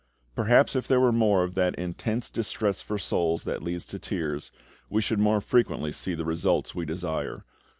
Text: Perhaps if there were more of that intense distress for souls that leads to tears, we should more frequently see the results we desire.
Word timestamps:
Perhaps 0.35 0.75
if 0.75 0.87
there 0.87 0.99
were 0.99 1.11
more 1.11 1.43
of 1.43 1.53
that 1.53 1.75
intense 1.75 2.31
distress 2.31 2.81
for 2.81 2.97
souls 2.97 3.43
that 3.43 3.61
leads 3.61 3.85
to 3.85 3.99
tears, 3.99 4.51
we 4.89 4.99
should 4.99 5.19
more 5.19 5.39
frequently 5.41 5.91
see 5.91 6.15
the 6.15 6.25
results 6.25 6.73
we 6.73 6.85
desire. 6.85 7.45